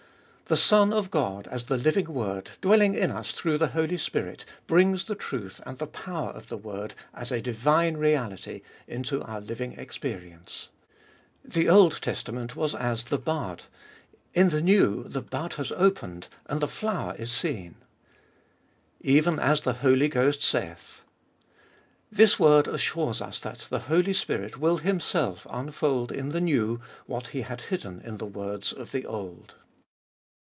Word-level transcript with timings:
The 0.51 0.57
Son 0.57 0.91
of 0.91 1.09
God, 1.11 1.47
as 1.47 1.67
the 1.67 1.77
living 1.77 2.13
Word, 2.13 2.49
dwelling 2.59 2.93
in 2.93 3.09
us 3.09 3.31
through 3.31 3.57
the 3.57 3.69
Holy 3.69 3.95
Spirit, 3.95 4.43
brings 4.67 5.05
the 5.05 5.15
truth 5.15 5.61
and 5.65 5.77
the 5.77 5.87
power 5.87 6.31
of 6.31 6.49
the 6.49 6.57
word 6.57 6.93
as 7.13 7.31
a 7.31 7.41
divine 7.41 7.95
reality 7.95 8.61
into 8.85 9.21
our 9.21 9.39
living 9.39 9.79
experience. 9.79 10.67
The 11.45 11.69
Old 11.69 12.01
Testament 12.01 12.53
was 12.57 12.75
as 12.75 13.05
the 13.05 13.17
bud; 13.17 13.63
in 14.33 14.49
the 14.49 14.59
New 14.59 15.05
the 15.05 15.21
bud 15.21 15.53
has 15.53 15.71
opened 15.71 16.27
and 16.47 16.59
the 16.59 16.67
flower 16.67 17.15
is 17.17 17.31
seen. 17.31 17.75
Even 18.99 19.39
as 19.39 19.61
the 19.61 19.75
Holy 19.75 20.09
Ghost 20.09 20.41
saith. 20.43 21.05
This 22.11 22.37
word 22.41 22.67
assures 22.67 23.21
us 23.21 23.39
that 23.39 23.59
the 23.69 23.79
Holy 23.87 24.11
Spirit 24.11 24.57
will 24.57 24.79
Himself 24.79 25.47
unfold 25.49 26.11
in 26.11 26.27
the 26.33 26.41
New 26.41 26.81
what 27.05 27.27
He 27.27 27.43
had 27.43 27.61
hidden 27.61 28.01
in 28.03 28.17
the 28.17 28.25
words 28.27 28.73
of 28.73 28.91
the 28.91 29.05
Old. 29.05 29.55